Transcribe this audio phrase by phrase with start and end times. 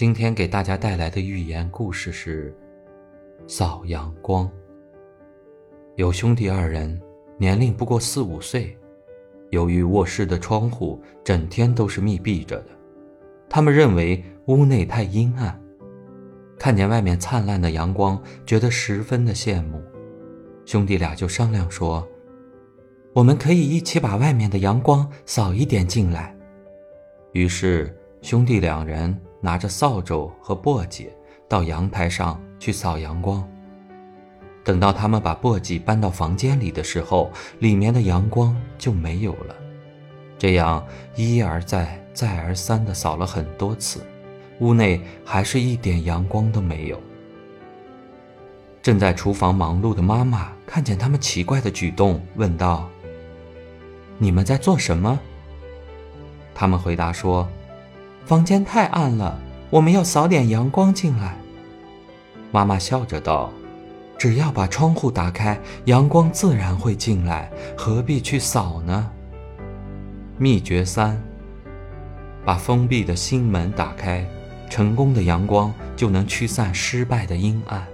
[0.00, 2.50] 今天给大家带来的寓言故事是
[3.46, 4.46] 《扫阳光》。
[5.96, 6.98] 有兄弟二人，
[7.36, 8.74] 年龄不过四五岁，
[9.50, 12.68] 由于卧室的窗户整天都是密闭着的，
[13.46, 15.62] 他们认为屋内太阴暗，
[16.58, 19.82] 看见外面灿烂的阳光，觉得十分的羡慕。
[20.64, 22.08] 兄弟俩就商量说
[23.12, 26.34] ：“我们可以一起把外面的阳光扫一点进来。”
[27.34, 29.18] 于是兄弟两人。
[29.42, 31.08] 拿着扫帚和簸箕
[31.48, 33.42] 到阳台上去扫阳光。
[34.62, 39.56] 等到他们把簸箕搬到房间里的时候，里面的阳光就没有了。
[40.38, 44.04] 这样一而再、再而三地扫了很多次，
[44.58, 47.00] 屋内还是一点阳光都没有。
[48.82, 52.90] 正在厨房忙碌的妈妈看见他们奇怪的举动，问道
[54.20, 55.18] ：“你们在做什么？”
[56.54, 57.48] 他们回答说。
[58.24, 59.38] 房间太暗了，
[59.70, 61.36] 我们要扫点阳光进来。
[62.52, 63.50] 妈妈笑着道
[64.18, 69.10] ：“只要把窗户打开，阳光自然会进来，何必去扫呢？”
[70.38, 71.20] 秘诀三：
[72.44, 74.24] 把封闭的心门打开，
[74.68, 77.86] 成功的阳光就能驱散失败的阴暗。